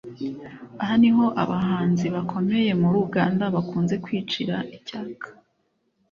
[0.81, 5.27] aha niho abahanzi bakomeye muri Uganda bakunze kwicira icyaka